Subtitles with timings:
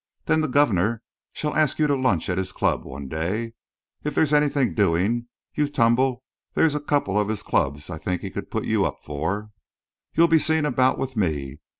[0.25, 3.53] Then the governor shall ask you to lunch at his club one day, and
[4.03, 6.23] if there's anything doing, you tumble,
[6.55, 9.51] there are a couple of his clubs I think he could put you up for.
[10.15, 11.59] You'll be seen about with me.